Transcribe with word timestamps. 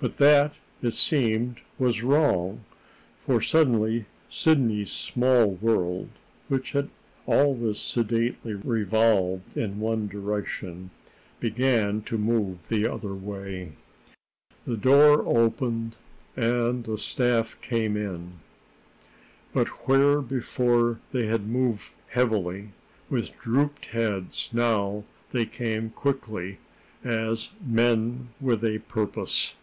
But 0.00 0.18
that, 0.18 0.58
it 0.82 0.90
seemed, 0.90 1.62
was 1.78 2.02
wrong. 2.02 2.64
For 3.22 3.40
suddenly 3.40 4.04
Sidney's 4.28 4.92
small 4.92 5.52
world, 5.52 6.10
which 6.48 6.72
had 6.72 6.90
always 7.24 7.78
sedately 7.80 8.52
revolved 8.52 9.56
in 9.56 9.80
one 9.80 10.06
direction, 10.08 10.90
began 11.40 12.02
to 12.02 12.18
move 12.18 12.68
the 12.68 12.86
other 12.86 13.14
way. 13.14 13.72
The 14.66 14.76
door 14.76 15.24
opened, 15.26 15.96
and 16.36 16.84
the 16.84 16.98
staff 16.98 17.56
came 17.62 17.96
in. 17.96 18.32
But 19.54 19.68
where 19.88 20.20
before 20.20 21.00
they 21.12 21.24
had 21.28 21.48
moved 21.48 21.92
heavily, 22.08 22.72
with 23.08 23.38
drooped 23.38 23.86
heads, 23.86 24.50
now 24.52 25.04
they 25.32 25.46
came 25.46 25.88
quickly, 25.88 26.58
as 27.02 27.52
men 27.64 28.28
with 28.38 28.62
a 28.66 28.80
purpose. 28.80 29.54